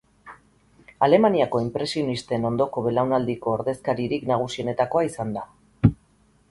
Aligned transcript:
Alemaniako 1.07 1.61
inpresionisten 1.65 2.47
ondoko 2.51 2.83
belaunaldiko 2.87 3.55
ordezkaririk 3.59 4.27
nagusietakoa 4.33 5.07
izan 5.11 5.37
da. 5.41 5.49